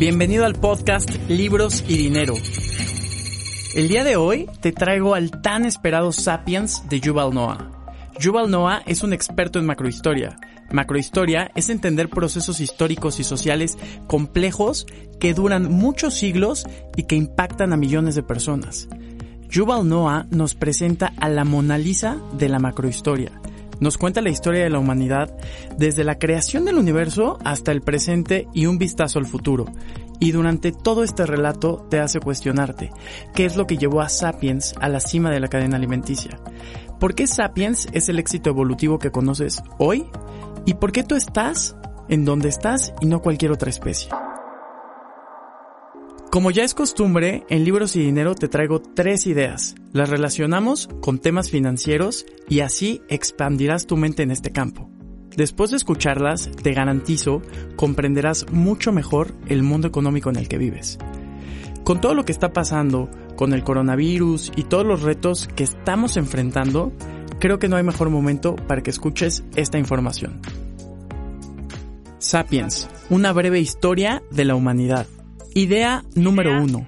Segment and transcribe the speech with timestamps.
[0.00, 2.32] Bienvenido al podcast Libros y Dinero.
[3.74, 7.70] El día de hoy te traigo al tan esperado Sapiens de Yuval Noah.
[8.18, 10.38] Yuval Noah es un experto en macrohistoria.
[10.70, 13.76] Macrohistoria es entender procesos históricos y sociales
[14.06, 14.86] complejos
[15.20, 16.64] que duran muchos siglos
[16.96, 18.88] y que impactan a millones de personas.
[19.50, 23.39] Yuval Noah nos presenta a la Mona Lisa de la macrohistoria.
[23.80, 25.34] Nos cuenta la historia de la humanidad
[25.76, 29.66] desde la creación del universo hasta el presente y un vistazo al futuro.
[30.20, 32.90] Y durante todo este relato te hace cuestionarte
[33.34, 36.38] qué es lo que llevó a Sapiens a la cima de la cadena alimenticia.
[37.00, 40.04] ¿Por qué Sapiens es el éxito evolutivo que conoces hoy?
[40.66, 41.74] ¿Y por qué tú estás
[42.10, 44.10] en donde estás y no cualquier otra especie?
[46.30, 49.74] Como ya es costumbre, en Libros y Dinero te traigo tres ideas.
[49.92, 54.88] Las relacionamos con temas financieros y así expandirás tu mente en este campo.
[55.36, 57.42] Después de escucharlas, te garantizo,
[57.74, 60.98] comprenderás mucho mejor el mundo económico en el que vives.
[61.82, 66.16] Con todo lo que está pasando, con el coronavirus y todos los retos que estamos
[66.16, 66.92] enfrentando,
[67.40, 70.40] creo que no hay mejor momento para que escuches esta información.
[72.18, 75.08] Sapiens, una breve historia de la humanidad.
[75.54, 76.86] Idea número uno.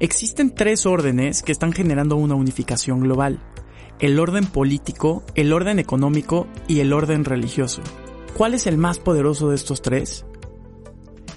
[0.00, 3.40] Existen tres órdenes que están generando una unificación global.
[4.00, 7.82] El orden político, el orden económico y el orden religioso.
[8.36, 10.26] ¿Cuál es el más poderoso de estos tres?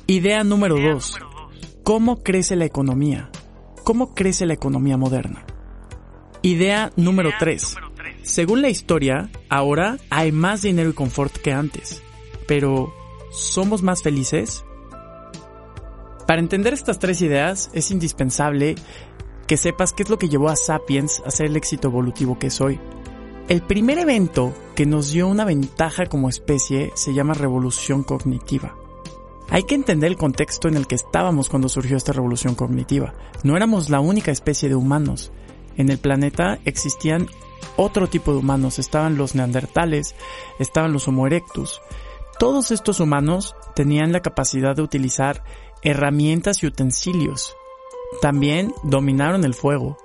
[0.07, 1.19] Idea número dos.
[1.83, 3.29] ¿Cómo crece la economía?
[3.83, 5.45] ¿Cómo crece la economía moderna?
[6.41, 7.75] Idea número tres.
[8.23, 12.01] Según la historia, ahora hay más dinero y confort que antes.
[12.47, 12.91] Pero,
[13.31, 14.63] ¿somos más felices?
[16.27, 18.75] Para entender estas tres ideas es indispensable
[19.47, 22.47] que sepas qué es lo que llevó a Sapiens a ser el éxito evolutivo que
[22.47, 22.79] es hoy.
[23.49, 28.75] El primer evento que nos dio una ventaja como especie se llama revolución cognitiva.
[29.49, 33.13] Hay que entender el contexto en el que estábamos cuando surgió esta revolución cognitiva.
[33.43, 35.31] No éramos la única especie de humanos.
[35.75, 37.27] En el planeta existían
[37.75, 38.79] otro tipo de humanos.
[38.79, 40.15] Estaban los neandertales,
[40.57, 41.81] estaban los Homo erectus.
[42.39, 45.43] Todos estos humanos tenían la capacidad de utilizar
[45.81, 47.55] herramientas y utensilios.
[48.21, 49.97] También dominaron el fuego.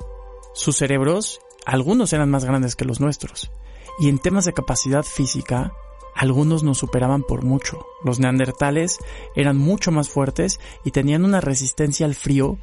[0.54, 3.50] Sus cerebros, algunos eran más grandes que los nuestros.
[3.98, 5.72] Y en temas de capacidad física,
[6.14, 7.86] algunos nos superaban por mucho.
[8.04, 8.98] Los neandertales
[9.34, 12.58] eran mucho más fuertes y tenían una resistencia al frío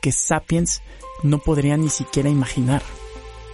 [0.00, 0.82] que Sapiens
[1.22, 2.82] no podría ni siquiera imaginar.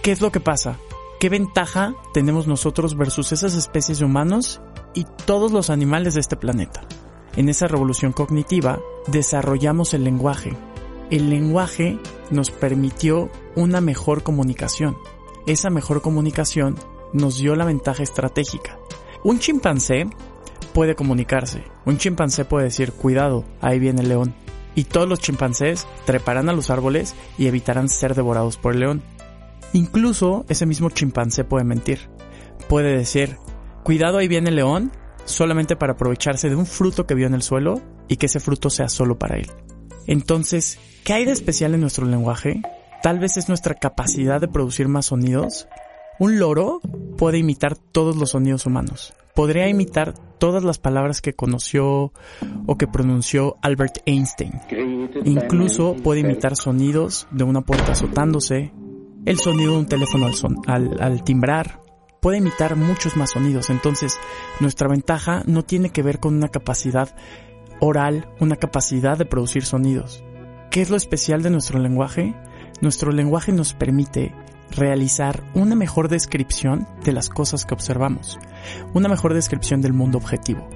[0.03, 0.77] ¿Qué es lo que pasa?
[1.19, 4.61] ¿Qué ventaja tenemos nosotros versus esas especies de humanos
[4.93, 6.81] y todos los animales de este planeta?
[7.35, 10.55] En esa revolución cognitiva desarrollamos el lenguaje.
[11.09, 11.97] El lenguaje
[12.29, 14.97] nos permitió una mejor comunicación.
[15.47, 16.75] Esa mejor comunicación
[17.13, 18.77] nos dio la ventaja estratégica.
[19.23, 20.07] Un chimpancé
[20.73, 21.63] puede comunicarse.
[21.85, 24.33] Un chimpancé puede decir, cuidado, ahí viene el león.
[24.75, 29.03] Y todos los chimpancés treparán a los árboles y evitarán ser devorados por el león.
[29.73, 32.09] Incluso ese mismo chimpancé puede mentir.
[32.69, 33.37] Puede decir,
[33.83, 34.91] cuidado, ahí viene el león,
[35.25, 38.69] solamente para aprovecharse de un fruto que vio en el suelo y que ese fruto
[38.69, 39.47] sea solo para él.
[40.07, 42.61] Entonces, ¿qué hay de especial en nuestro lenguaje?
[43.01, 45.67] Tal vez es nuestra capacidad de producir más sonidos.
[46.19, 46.81] Un loro
[47.17, 49.13] puede imitar todos los sonidos humanos.
[49.33, 52.11] Podría imitar todas las palabras que conoció
[52.67, 54.53] o que pronunció Albert Einstein.
[55.23, 58.73] Incluso puede imitar sonidos de una puerta azotándose,
[59.25, 60.27] el sonido de un teléfono
[60.67, 61.81] al, al timbrar,
[62.21, 63.69] puede imitar muchos más sonidos.
[63.69, 64.17] Entonces,
[64.59, 67.13] nuestra ventaja no tiene que ver con una capacidad
[67.81, 70.23] oral, una capacidad de producir sonidos.
[70.69, 72.35] ¿Qué es lo especial de nuestro lenguaje?
[72.79, 74.33] Nuestro lenguaje nos permite
[74.69, 78.39] realizar una mejor descripción de las cosas que observamos,
[78.93, 80.69] una mejor descripción del mundo objetivo.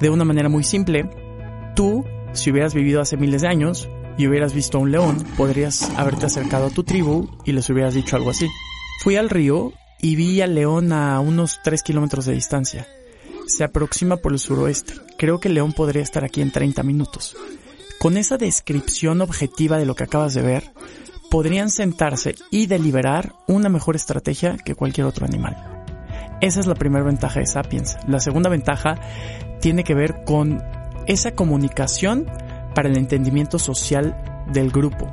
[0.00, 1.08] De una manera muy simple,
[1.74, 3.88] tú, si hubieras vivido hace miles de años
[4.18, 8.16] y hubieras visto un león, podrías haberte acercado a tu tribu y les hubieras dicho
[8.16, 8.48] algo así.
[9.02, 9.72] Fui al río
[10.02, 12.86] y vi al león a unos 3 kilómetros de distancia.
[13.46, 14.94] Se aproxima por el suroeste.
[15.18, 17.36] Creo que el león podría estar aquí en 30 minutos.
[17.98, 20.72] Con esa descripción objetiva de lo que acabas de ver,
[21.30, 25.56] podrían sentarse y deliberar una mejor estrategia que cualquier otro animal.
[26.40, 27.98] Esa es la primera ventaja de Sapiens.
[28.08, 28.98] La segunda ventaja
[29.60, 30.62] tiene que ver con
[31.06, 32.26] esa comunicación
[32.74, 35.10] para el entendimiento social del grupo.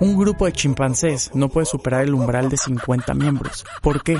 [0.00, 3.64] Un grupo de chimpancés no puede superar el umbral de 50 miembros.
[3.80, 4.18] ¿Por qué?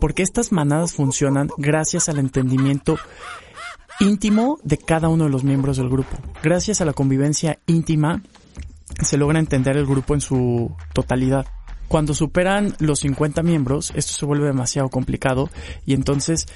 [0.00, 2.96] Porque estas manadas funcionan gracias al entendimiento
[4.00, 6.16] íntimo de cada uno de los miembros del grupo.
[6.42, 8.22] Gracias a la convivencia íntima
[9.02, 11.46] se logra entender el grupo en su totalidad.
[11.88, 15.50] Cuando superan los 50 miembros, esto se vuelve demasiado complicado
[15.84, 16.46] y entonces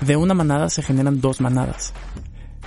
[0.00, 1.94] de una manada se generan dos manadas.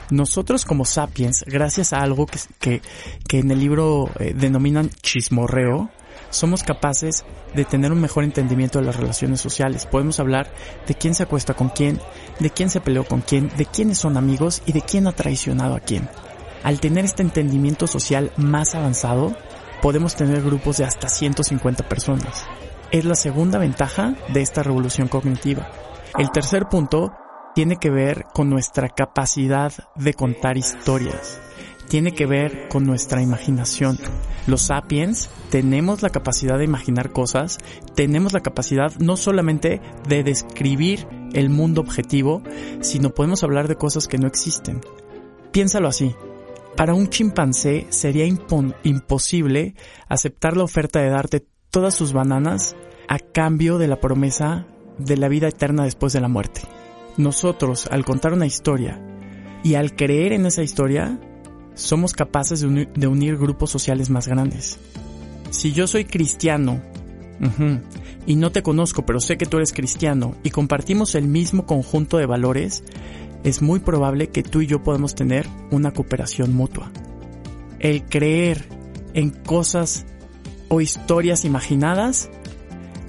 [0.09, 2.27] Nosotros como sapiens, gracias a algo
[2.59, 2.81] que,
[3.27, 5.89] que, en el libro eh, denominan chismorreo,
[6.29, 9.85] somos capaces de tener un mejor entendimiento de las relaciones sociales.
[9.85, 10.51] Podemos hablar
[10.87, 11.99] de quién se acuesta con quién,
[12.39, 15.75] de quién se peleó con quién, de quiénes son amigos y de quién ha traicionado
[15.75, 16.09] a quién.
[16.63, 19.35] Al tener este entendimiento social más avanzado,
[19.81, 22.45] podemos tener grupos de hasta 150 personas.
[22.91, 25.69] Es la segunda ventaja de esta revolución cognitiva.
[26.17, 27.13] El tercer punto
[27.57, 31.41] tiene que ver con nuestra capacidad de contar historias
[31.89, 33.97] tiene que ver con nuestra imaginación.
[34.45, 37.57] Los sapiens tenemos la capacidad de imaginar cosas,
[37.95, 42.43] tenemos la capacidad no solamente de describir el mundo objetivo,
[42.81, 44.81] sino podemos hablar de cosas que no existen.
[45.51, 46.13] Piénsalo así.
[46.75, 49.73] Para un chimpancé sería imposible
[50.09, 52.75] aceptar la oferta de darte todas sus bananas
[53.07, 54.67] a cambio de la promesa
[54.99, 56.76] de la vida eterna después de la muerte.
[57.17, 59.01] Nosotros, al contar una historia
[59.63, 61.19] y al creer en esa historia,
[61.73, 64.79] somos capaces de unir, grupos sociales más grandes.
[65.49, 66.81] Si yo soy cristiano
[68.25, 72.17] y no te conozco, pero sé que tú eres cristiano y compartimos el mismo conjunto
[72.17, 72.83] de valores,
[73.43, 76.91] es muy probable que tú y yo podamos tener una cooperación mutua.
[77.79, 78.67] El creer
[79.13, 80.05] en cosas
[80.69, 82.29] o historias imaginadas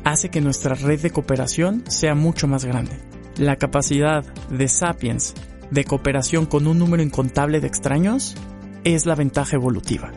[0.05, 2.93] hace que nuestra red de cooperación sea mucho más grande.
[3.39, 5.33] La capacidad de Sapiens
[5.71, 8.35] de cooperación con un número incontable de extraños
[8.83, 10.11] es la ventaja evolutiva.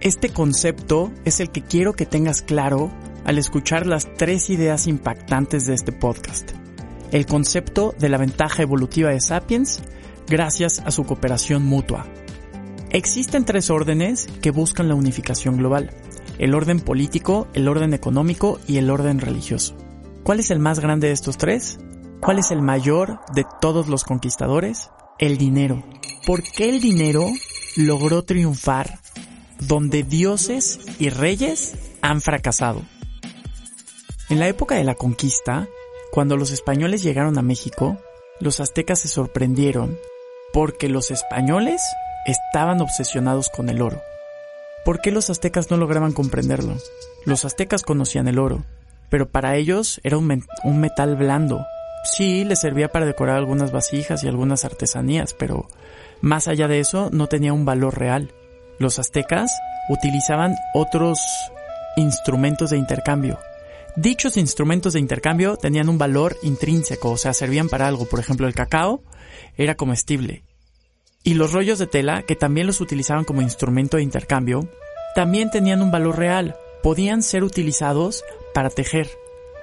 [0.00, 2.92] Este concepto es el que quiero que tengas claro
[3.24, 6.52] al escuchar las tres ideas impactantes de este podcast.
[7.10, 9.82] El concepto de la ventaja evolutiva de Sapiens
[10.28, 12.06] gracias a su cooperación mutua.
[12.90, 15.90] Existen tres órdenes que buscan la unificación global.
[16.38, 19.76] El orden político, el orden económico y el orden religioso.
[20.22, 21.80] ¿Cuál es el más grande de estos tres?
[22.20, 24.90] ¿Cuál es el mayor de todos los conquistadores?
[25.18, 25.82] El dinero.
[26.26, 27.26] ¿Por qué el dinero
[27.76, 28.98] logró triunfar
[29.60, 32.82] donde dioses y reyes han fracasado.
[34.28, 35.68] En la época de la conquista,
[36.12, 37.98] cuando los españoles llegaron a México,
[38.40, 39.98] los aztecas se sorprendieron
[40.52, 41.82] porque los españoles
[42.26, 44.02] estaban obsesionados con el oro.
[44.84, 46.74] ¿Por qué los aztecas no lograban comprenderlo?
[47.26, 48.64] Los aztecas conocían el oro,
[49.10, 51.66] pero para ellos era un, un metal blando.
[52.04, 55.68] Sí, les servía para decorar algunas vasijas y algunas artesanías, pero
[56.20, 58.32] más allá de eso, no tenía un valor real.
[58.78, 59.50] Los aztecas
[59.88, 61.20] utilizaban otros
[61.96, 63.38] instrumentos de intercambio.
[63.96, 68.06] Dichos instrumentos de intercambio tenían un valor intrínseco, o sea, servían para algo.
[68.06, 69.02] Por ejemplo, el cacao
[69.56, 70.44] era comestible.
[71.22, 74.68] Y los rollos de tela, que también los utilizaban como instrumento de intercambio,
[75.14, 76.56] también tenían un valor real.
[76.82, 78.24] Podían ser utilizados
[78.54, 79.10] para tejer.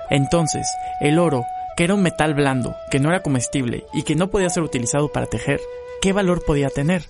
[0.10, 0.68] Entonces,
[1.02, 1.44] el oro,
[1.78, 5.10] que era un metal blando, que no era comestible y que no podía ser utilizado
[5.10, 5.62] para tejer,
[6.02, 7.08] ¿qué valor podía tener?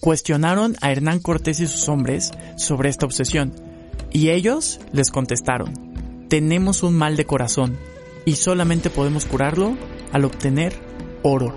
[0.00, 3.54] Cuestionaron a Hernán Cortés y sus hombres sobre esta obsesión,
[4.10, 7.78] y ellos les contestaron, tenemos un mal de corazón,
[8.24, 9.76] y solamente podemos curarlo
[10.12, 10.74] al obtener
[11.22, 11.56] oro.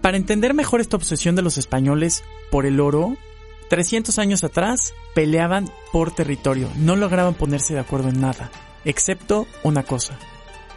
[0.00, 3.16] Para entender mejor esta obsesión de los españoles por el oro,
[3.70, 8.52] 300 años atrás peleaban por territorio, no lograban ponerse de acuerdo en nada,
[8.84, 10.16] excepto una cosa.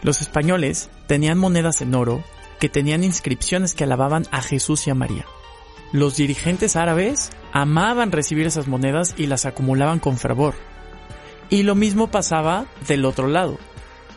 [0.02, 2.24] Los españoles tenían monedas en oro
[2.60, 5.26] que tenían inscripciones que alababan a Jesús y a María.
[5.92, 10.56] Los dirigentes árabes amaban recibir esas monedas y las acumulaban con fervor.
[11.50, 13.58] Y lo mismo pasaba del otro lado.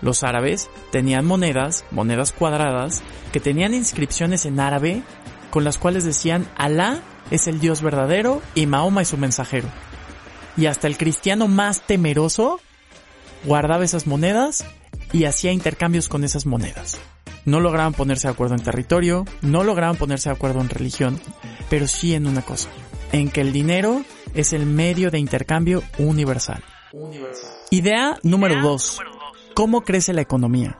[0.01, 5.03] Los árabes tenían monedas, monedas cuadradas, que tenían inscripciones en árabe
[5.51, 7.01] con las cuales decían Alá
[7.31, 9.69] es el Dios verdadero y Mahoma es su mensajero.
[10.57, 12.61] Y hasta el cristiano más temeroso
[13.45, 14.65] guardaba esas monedas
[15.13, 17.01] y hacía intercambios con esas monedas
[17.45, 21.21] no lograban ponerse de acuerdo en territorio, no lograban ponerse de acuerdo en religión,
[21.69, 22.71] pero sí en una cosa,
[23.13, 24.03] en que el dinero
[24.35, 26.63] es el medio de intercambio universal.
[27.71, 29.01] Idea número 2.
[29.55, 30.79] ¿Cómo crece la economía?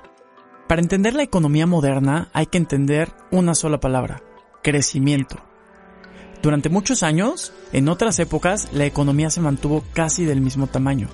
[0.69, 4.23] Para entender la economía moderna hay que entender una sola palabra,
[4.63, 5.37] crecimiento.
[6.43, 11.09] Durante muchos años, en otras épocas, la economía se mantuvo casi del mismo tamaño.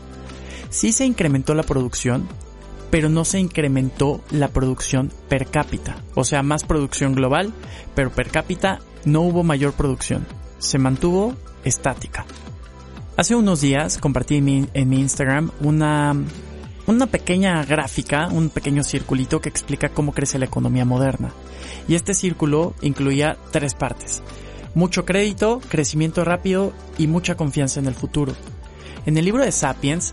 [0.70, 2.28] Sí se incrementó la producción,
[2.90, 5.96] pero no se incrementó la producción per cápita.
[6.14, 7.52] O sea, más producción global,
[7.94, 10.26] pero per cápita no hubo mayor producción,
[10.58, 12.26] se mantuvo estática.
[13.16, 16.14] Hace unos días compartí en mi, Instagram una,
[16.86, 21.32] una pequeña gráfica, un pequeño circulito que explica cómo crece la economía moderna.
[21.86, 24.22] Y este círculo incluía tres partes.
[24.74, 28.34] Mucho crédito, crecimiento rápido y mucha confianza en el futuro.
[29.04, 30.12] En el libro de Sapiens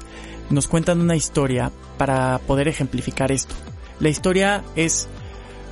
[0.49, 3.55] nos cuentan una historia para poder ejemplificar esto.
[3.99, 5.07] La historia es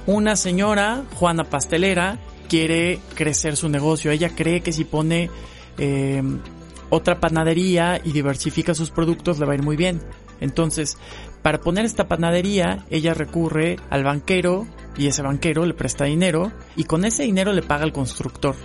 [0.05, 4.12] una señora, Juana Pastelera, quiere crecer su negocio.
[4.12, 5.29] Ella cree que si pone
[5.77, 6.22] eh,
[6.89, 10.01] otra panadería y diversifica sus productos le va a ir muy bien.
[10.39, 10.98] Entonces,
[11.41, 14.67] para poner esta panadería, ella recurre al banquero
[14.98, 18.55] y ese banquero le presta dinero y con ese dinero le paga al constructor.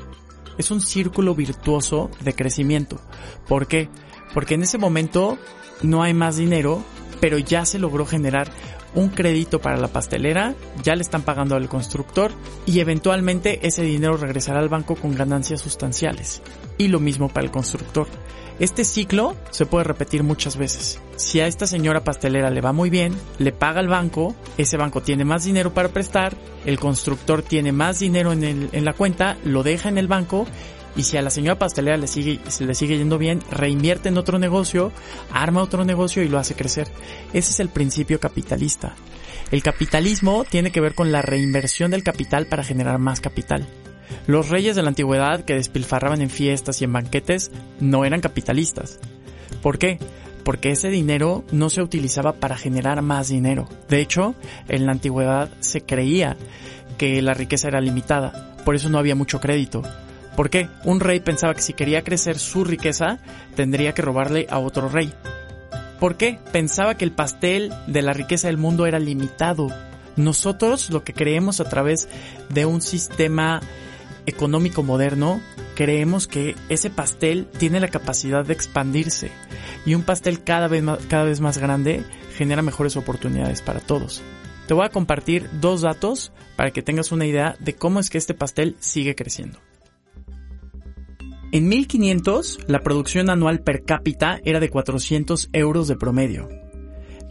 [0.59, 3.01] Es un círculo virtuoso de crecimiento.
[3.49, 3.89] ¿Por qué?
[4.35, 5.39] Porque en ese momento
[5.83, 6.83] no hay más dinero,
[7.21, 8.51] pero ya se logró generar
[8.95, 12.33] un crédito para la pastelera, ya le están pagando al constructor
[12.67, 16.43] y eventualmente ese dinero regresará al banco con ganancias sustanciales.
[16.79, 18.09] Y lo mismo para el constructor.
[18.59, 21.01] Este ciclo se puede repetir muchas veces.
[21.17, 25.01] Si a esta señora pastelera le va muy bien, le paga al banco, ese banco
[25.01, 29.39] tiene más dinero para prestar, el constructor tiene más dinero en, el, en la cuenta,
[29.45, 30.47] lo deja en el banco
[30.97, 34.19] y si a la señora pastelera le sigue, se le sigue yendo bien, reinvierte en
[34.19, 34.93] otro negocio,
[35.33, 36.89] arma otro negocio y lo hace crecer.
[37.33, 38.95] Ese es el principio capitalista.
[39.51, 43.67] El capitalismo tiene que ver con la reinversión del capital para generar más capital.
[44.27, 48.99] Los reyes de la antigüedad que despilfarraban en fiestas y en banquetes no eran capitalistas.
[49.63, 49.99] ¿Por qué?
[50.45, 53.69] Porque ese dinero no se utilizaba para generar más dinero.
[53.89, 54.35] De hecho,
[54.69, 56.37] en la antigüedad se creía
[56.99, 59.83] que la riqueza era limitada, por eso no había mucho crédito.
[60.37, 60.69] ¿Por qué?
[60.85, 63.19] Un rey pensaba que si quería crecer su riqueza,
[63.57, 65.13] tendría que robarle a otro rey.
[65.99, 66.39] ¿Por qué?
[66.53, 69.69] Pensaba que el pastel de la riqueza del mundo era limitado.
[70.17, 72.09] Nosotros lo que creemos a través
[72.49, 73.61] de un sistema
[74.27, 75.41] económico moderno,
[75.75, 79.31] creemos que ese pastel tiene la capacidad de expandirse
[79.87, 82.05] y un pastel cada vez más, cada vez más grande
[82.37, 84.23] genera mejores oportunidades para todos.
[84.67, 88.19] Te voy a compartir dos datos para que tengas una idea de cómo es que
[88.19, 89.59] este pastel sigue creciendo.
[91.53, 96.49] En 1500, la producción anual per cápita era de 400 euros de promedio,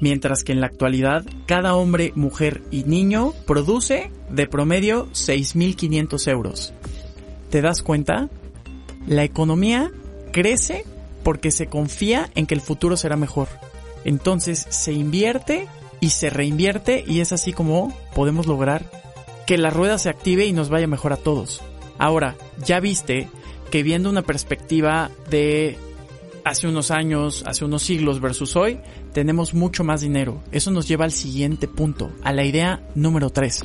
[0.01, 6.73] mientras que en la actualidad cada hombre, mujer y niño produce de promedio 6.500 euros.
[7.49, 8.29] ¿Te das cuenta?
[9.07, 9.89] La economía
[10.33, 10.83] crece
[11.23, 13.47] porque se confía en que el futuro será mejor.
[14.03, 15.67] Entonces se invierte
[16.01, 18.89] y se reinvierte y es así como podemos lograr
[19.47, 21.61] que la rueda se active y nos vaya mejor a todos.
[21.97, 22.35] Ahora,
[22.65, 23.29] ya viste
[23.69, 25.77] que viendo una perspectiva de
[26.43, 28.79] hace unos años, hace unos siglos versus hoy,
[29.13, 30.41] tenemos mucho más dinero.
[30.51, 33.63] Eso nos lleva al siguiente punto, a la idea número 3.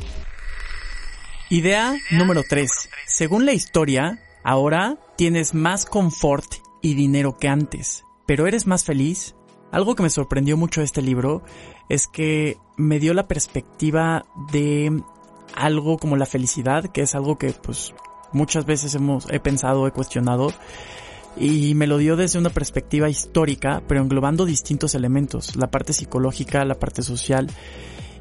[1.51, 2.71] Idea número 3.
[3.07, 6.47] Según la historia, ahora tienes más confort
[6.83, 9.35] y dinero que antes, pero eres más feliz.
[9.71, 11.43] Algo que me sorprendió mucho de este libro
[11.89, 15.03] es que me dio la perspectiva de
[15.55, 17.95] algo como la felicidad, que es algo que pues
[18.35, 20.53] muchas veces hemos, he pensado, he cuestionado,
[21.37, 26.65] y me lo dio desde una perspectiva histórica, pero englobando distintos elementos, la parte psicológica,
[26.65, 27.49] la parte social,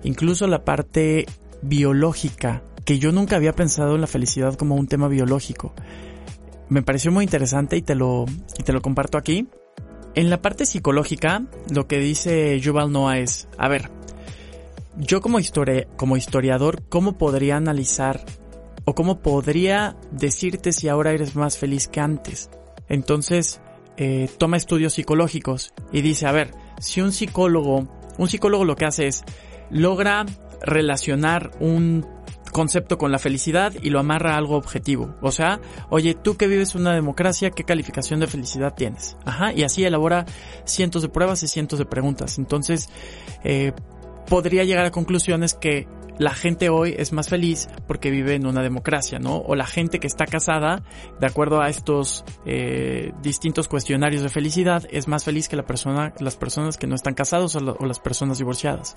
[0.04, 1.26] incluso la parte
[1.62, 5.74] biológica, que yo nunca había pensado en la felicidad como un tema biológico.
[6.70, 8.26] Me pareció muy interesante y te lo,
[8.58, 9.48] y te lo comparto aquí.
[10.16, 13.90] En la parte psicológica, lo que dice Yuval Noah es, a ver,
[14.98, 15.40] yo como,
[15.98, 18.24] como historiador, ¿cómo podría analizar
[18.86, 22.50] o cómo podría decirte si ahora eres más feliz que antes.
[22.90, 23.62] Entonces,
[23.98, 27.88] eh, toma estudios psicológicos y dice, a ver, si un psicólogo,
[28.18, 29.24] un psicólogo lo que hace es,
[29.70, 30.26] logra
[30.62, 32.06] relacionar un
[32.52, 35.16] concepto con la felicidad y lo amarra a algo objetivo.
[35.22, 35.60] O sea,
[35.90, 39.18] oye, tú que vives una democracia, ¿qué calificación de felicidad tienes?
[39.26, 40.26] Ajá, y así elabora
[40.64, 42.38] cientos de pruebas y cientos de preguntas.
[42.38, 42.90] Entonces,
[43.44, 43.74] eh,
[44.28, 48.62] podría llegar a conclusiones que la gente hoy es más feliz porque vive en una
[48.62, 49.38] democracia, ¿no?
[49.38, 50.84] O la gente que está casada,
[51.20, 56.14] de acuerdo a estos eh, distintos cuestionarios de felicidad, es más feliz que la persona,
[56.20, 58.96] las personas que no están casados o, las personas divorciadas.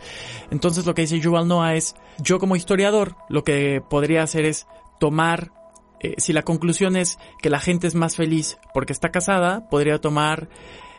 [0.50, 4.66] Entonces lo que dice Yuval Noah es, yo como historiador, lo que podría hacer es
[4.98, 5.52] tomar
[6.00, 9.98] eh, si la conclusión es que la gente es más feliz porque está casada, podría
[9.98, 10.48] tomar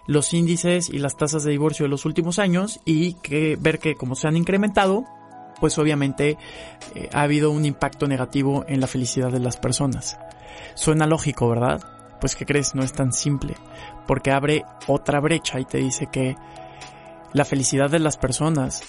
[0.07, 3.95] los índices y las tasas de divorcio de los últimos años y que ver que
[3.95, 5.05] como se han incrementado,
[5.60, 6.38] pues obviamente
[6.96, 10.18] eh, ha habido un impacto negativo en la felicidad de las personas.
[10.76, 11.82] Suena lógico, ¿verdad?
[12.20, 13.56] Pues que crees, no es tan simple,
[14.08, 16.36] porque abre otra brecha y te dice que
[17.34, 18.82] la felicidad de las personas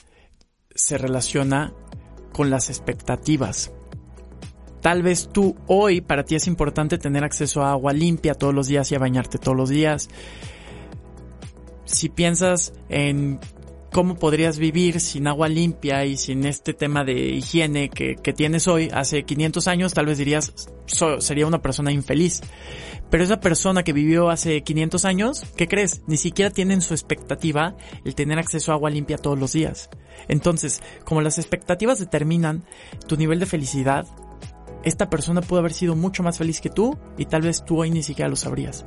[0.75, 1.73] se relaciona
[2.33, 3.73] con las expectativas.
[4.81, 8.69] Tal vez tú hoy para ti es importante tener acceso a agua limpia todos los
[8.69, 10.09] días y a bañarte todos los días.
[11.85, 13.41] Si piensas en
[13.92, 18.90] cómo podrías vivir sin agua limpia y sin este tema de higiene que, tienes hoy,
[18.92, 20.52] hace 500 años tal vez dirías
[21.18, 22.42] sería una persona infeliz.
[23.11, 26.02] Pero esa persona que vivió hace 500 años, ¿qué crees?
[26.07, 29.88] Ni siquiera tiene en su expectativa el tener acceso a agua limpia todos los días.
[30.28, 32.64] Entonces, como las expectativas determinan
[33.07, 34.07] tu nivel de felicidad,
[34.85, 37.90] esta persona pudo haber sido mucho más feliz que tú y tal vez tú hoy
[37.90, 38.85] ni siquiera lo sabrías.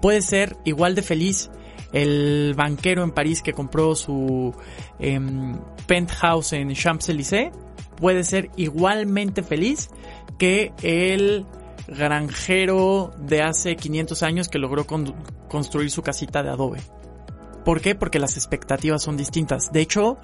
[0.00, 1.50] Puede ser igual de feliz
[1.94, 4.52] el banquero en París que compró su
[4.98, 7.52] em, penthouse en Champs-Élysées
[7.96, 9.90] puede ser igualmente feliz
[10.36, 11.46] que el
[11.86, 14.86] granjero de hace 500 años que logró
[15.48, 16.80] construir su casita de adobe.
[17.64, 17.94] ¿Por qué?
[17.94, 19.70] Porque las expectativas son distintas.
[19.72, 20.18] De hecho,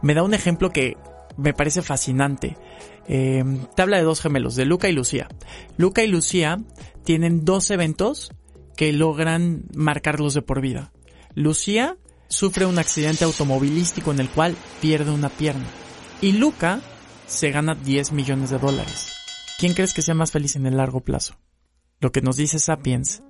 [0.00, 0.96] me da un ejemplo que
[1.36, 2.56] me parece fascinante.
[3.06, 5.28] Em, te habla de dos gemelos, de Luca y Lucía.
[5.76, 6.58] Luca y Lucía
[7.04, 8.32] tienen dos eventos
[8.76, 10.92] que logran marcarlos de por vida.
[11.34, 11.96] Lucía
[12.28, 15.66] sufre un accidente automovilístico en el cual pierde una pierna.
[16.20, 16.80] Y Luca
[17.26, 19.12] se gana 10 millones de dólares.
[19.58, 21.38] ¿Quién crees que sea más feliz en el largo plazo?
[22.00, 23.22] Lo que nos dice Sapiens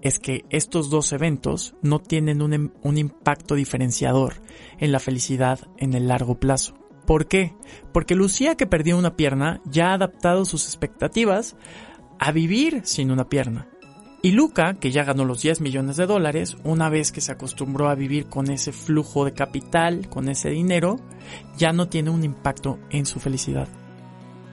[0.00, 4.34] es que estos dos eventos no tienen un, em, un, impacto diferenciador
[4.78, 6.74] en la felicidad en el largo plazo.
[7.06, 7.54] ¿Por qué?
[7.92, 11.56] Porque Lucía que perdió una pierna ya ha adaptado sus expectativas
[12.18, 13.68] a vivir sin una pierna.
[14.22, 17.88] Y Luca, que ya ganó los 10 millones de dólares, una vez que se acostumbró
[17.88, 20.98] a vivir con ese flujo de capital, con ese dinero,
[21.56, 23.68] ya no tiene un impacto en su felicidad.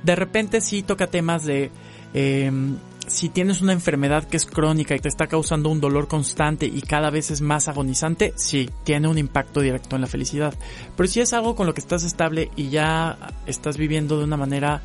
[0.03, 1.71] De repente sí toca temas de
[2.13, 2.77] em,
[3.07, 6.81] si tienes una enfermedad que es crónica y te está causando un dolor constante y
[6.81, 10.53] cada vez es más agonizante, sí, tiene un impacto directo en la felicidad.
[10.95, 14.37] Pero si es algo con lo que estás estable y ya estás viviendo de una
[14.37, 14.81] manera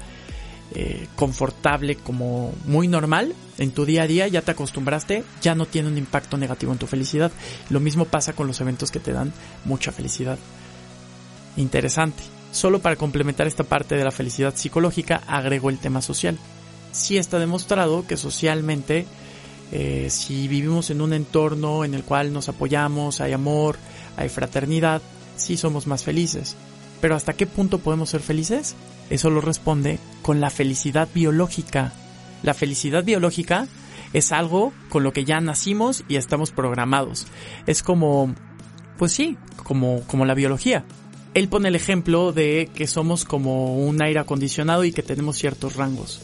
[0.74, 5.64] eh, confortable, como muy normal en tu día a día, ya te acostumbraste, ya no
[5.64, 7.32] tiene un impacto negativo en tu felicidad.
[7.70, 9.32] Lo mismo pasa con los eventos que te dan
[9.64, 10.38] mucha felicidad.
[11.56, 12.22] Interesante.
[12.52, 16.38] Solo para complementar esta parte de la felicidad psicológica, agrego el tema social.
[16.92, 19.06] Sí está demostrado que socialmente,
[19.72, 23.76] eh, si vivimos en un entorno en el cual nos apoyamos, hay amor,
[24.16, 25.02] hay fraternidad,
[25.36, 26.56] sí somos más felices.
[27.00, 28.74] Pero ¿hasta qué punto podemos ser felices?
[29.10, 31.92] Eso lo responde con la felicidad biológica.
[32.42, 33.66] La felicidad biológica
[34.12, 37.26] es algo con lo que ya nacimos y estamos programados.
[37.66, 38.34] Es como,
[38.98, 40.84] pues sí, como, como la biología.
[41.34, 45.76] Él pone el ejemplo de que somos como un aire acondicionado y que tenemos ciertos
[45.76, 46.20] rangos.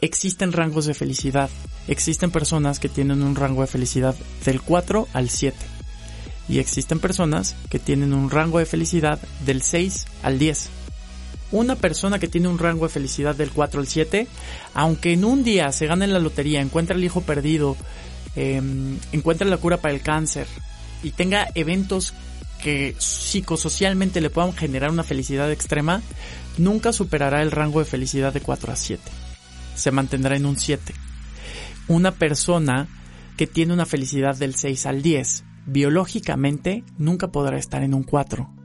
[0.00, 1.50] Existen rangos de felicidad.
[1.88, 5.56] Existen personas que tienen un rango de felicidad del 4 al 7.
[6.48, 10.70] Y existen personas que tienen un rango de felicidad del 6 al 10
[11.50, 14.26] una persona que tiene un rango de felicidad del 4 al 7,
[14.74, 17.76] aunque en un día se gane la lotería, encuentre el hijo perdido,
[18.36, 18.60] eh,
[19.12, 20.46] encuentre la cura para el cáncer
[21.02, 22.14] y tenga eventos
[22.62, 26.02] que psicosocialmente le puedan generar una felicidad extrema,
[26.58, 29.02] nunca superará el rango de felicidad de 4 a 7.
[29.74, 30.92] Se mantendrá en un 7.
[31.86, 32.88] Una persona
[33.36, 38.57] que tiene una felicidad del 6 al 10, biológicamente nunca podrá estar en un 4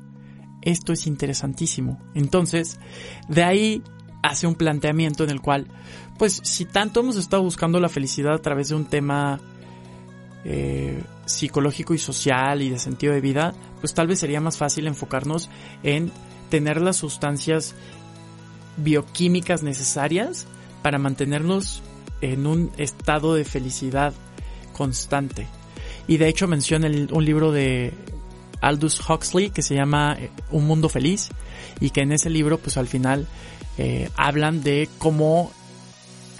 [0.63, 1.99] esto es interesantísimo.
[2.15, 2.79] Entonces,
[3.27, 3.83] de ahí
[4.21, 5.67] hace un planteamiento en el cual,
[6.17, 9.39] pues si tanto hemos estado buscando la felicidad a través de un tema
[10.45, 14.87] eh, psicológico y social y de sentido de vida, pues tal vez sería más fácil
[14.87, 15.49] enfocarnos
[15.83, 16.11] en
[16.49, 17.75] tener las sustancias
[18.77, 20.47] bioquímicas necesarias
[20.81, 21.83] para mantenernos
[22.21, 24.13] en un estado de felicidad
[24.73, 25.47] constante.
[26.07, 27.93] Y de hecho menciona un libro de
[28.63, 31.29] Aldous Huxley que se llama eh, Un Mundo Feliz
[31.79, 33.27] y que en ese libro pues al final
[33.77, 35.51] eh, hablan de cómo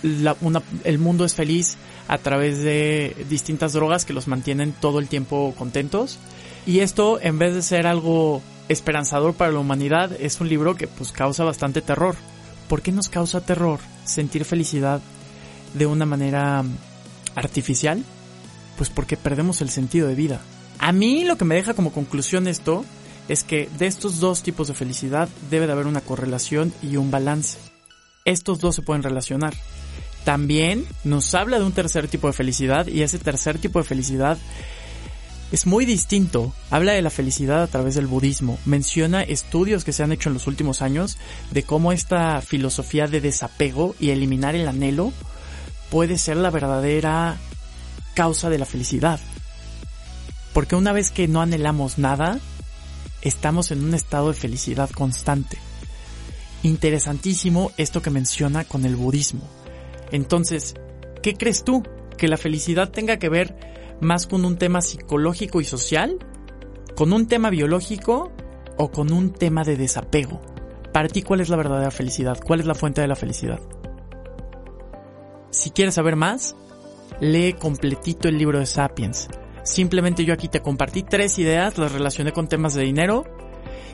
[0.04, 5.54] el mundo es feliz a través de distintas drogas que los mantienen todo el tiempo
[5.58, 6.20] contentos
[6.66, 10.88] y esto en vez de ser algo esperanzador para la humanidad es un libro que
[10.88, 12.16] pues causa bastante terror.
[12.68, 15.02] ¿Por qué nos causa terror sentir felicidad
[15.74, 16.64] de una manera
[17.36, 18.04] artificial?
[18.78, 20.42] Pues porque perdemos el sentido de vida.
[20.84, 22.84] A mí lo que me deja como conclusión esto
[23.30, 27.10] es que de estos dos tipos de felicidad debe de haber una correlación y un
[27.10, 27.58] balance.
[28.26, 29.54] Estos dos se pueden relacionar.
[30.26, 34.38] También nos habla de un tercer tipo de felicidad y ese tercer tipo de felicidad
[35.54, 36.54] es muy distinto.
[36.70, 38.60] Habla de la felicidad a través del budismo.
[38.66, 41.18] Menciona estudios que se han hecho en los últimos años
[41.52, 45.14] de cómo esta filosofía de desapego y eliminar el anhelo
[45.90, 47.38] puede ser la verdadera
[48.16, 49.22] causa de la felicidad.
[50.54, 52.40] Porque una vez que no anhelamos nada,
[53.22, 55.58] estamos en un estado de felicidad constante.
[56.62, 59.42] interesantísimo esto que menciona con el budismo.
[60.12, 60.76] Entonces,
[61.22, 61.84] ¿qué crees tú?
[62.18, 66.18] ¿Que la felicidad tenga que ver más con un tema psicológico y social?
[66.96, 68.32] ¿Con un tema biológico?
[68.78, 70.42] ¿O con un tema de desapego?
[70.94, 72.40] Para ti, ¿cuál es la verdadera felicidad?
[72.46, 73.60] ¿Cuál es la fuente de la felicidad?
[75.50, 76.56] Si quieres saber más,
[77.20, 79.28] lee completito el libro de Sapiens.
[79.64, 83.24] Simplemente yo aquí te compartí tres ideas, las relacioné con temas de dinero,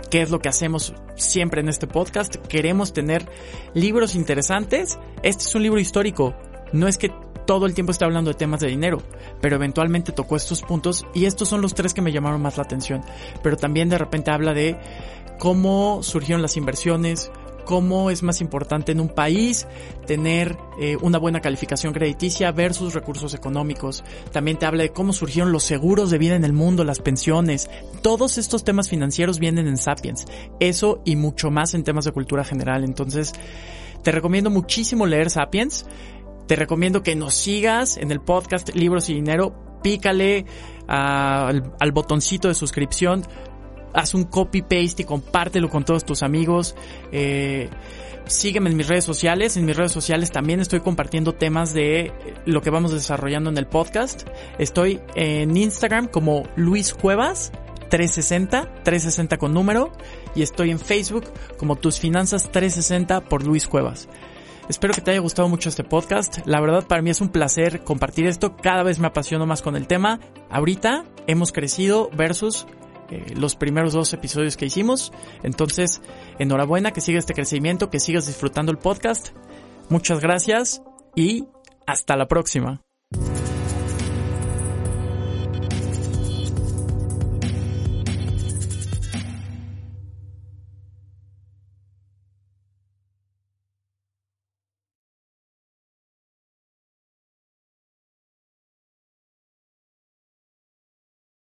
[0.09, 2.35] que es lo que hacemos siempre en este podcast.
[2.35, 3.27] Queremos tener
[3.73, 4.97] libros interesantes.
[5.21, 6.35] Este es un libro histórico.
[6.73, 7.11] No es que
[7.45, 9.01] todo el tiempo esté hablando de temas de dinero,
[9.41, 12.63] pero eventualmente tocó estos puntos y estos son los tres que me llamaron más la
[12.63, 13.01] atención.
[13.41, 14.77] Pero también de repente habla de
[15.39, 17.31] cómo surgieron las inversiones,
[17.69, 19.67] cómo es más importante en un país
[20.07, 24.03] tener eh, una buena calificación crediticia versus recursos económicos.
[24.31, 27.69] También te habla de cómo surgieron los seguros de vida en el mundo, las pensiones.
[28.01, 30.25] Todos estos temas financieros vienen en Sapiens.
[30.59, 32.83] Eso y mucho más en temas de cultura general.
[32.83, 33.33] Entonces,
[34.01, 35.85] te recomiendo muchísimo leer Sapiens.
[36.47, 39.53] Te recomiendo que nos sigas en el podcast Libros y Dinero.
[39.83, 40.47] Pícale
[40.87, 43.27] al, al botoncito de suscripción
[43.93, 46.75] haz un copy paste y compártelo con todos tus amigos.
[47.11, 47.69] Eh,
[48.25, 49.57] sígueme en mis redes sociales.
[49.57, 52.13] En mis redes sociales también estoy compartiendo temas de
[52.45, 54.27] lo que vamos desarrollando en el podcast.
[54.57, 57.51] Estoy en Instagram como Luis Cuevas.
[57.89, 59.91] 360, 360 con número,
[60.35, 61.25] y estoy en Facebook
[61.57, 64.07] como Tus Finanzas 360 por Luis Cuevas.
[64.69, 66.45] Espero que te haya gustado mucho este podcast.
[66.45, 68.55] La verdad para mí es un placer compartir esto.
[68.55, 70.19] Cada vez me apasiono más con el tema.
[70.51, 72.67] Ahorita hemos crecido versus
[73.11, 75.11] eh, los primeros dos episodios que hicimos.
[75.43, 76.01] Entonces,
[76.37, 79.29] enhorabuena, que siga este crecimiento, que sigas disfrutando el podcast.
[79.89, 80.81] Muchas gracias
[81.15, 81.47] y
[81.85, 82.81] hasta la próxima.